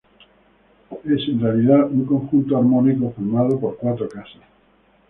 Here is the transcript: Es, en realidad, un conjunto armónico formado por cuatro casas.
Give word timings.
Es, 1.05 1.27
en 1.29 1.39
realidad, 1.39 1.85
un 1.91 2.05
conjunto 2.05 2.57
armónico 2.57 3.11
formado 3.11 3.59
por 3.59 3.77
cuatro 3.77 4.09
casas. 4.09 4.41